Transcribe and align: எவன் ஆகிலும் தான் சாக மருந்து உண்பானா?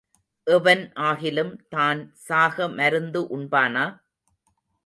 எவன் 0.47 0.81
ஆகிலும் 1.01 1.51
தான் 1.69 2.01
சாக 2.25 2.67
மருந்து 2.71 3.21
உண்பானா? 3.37 3.85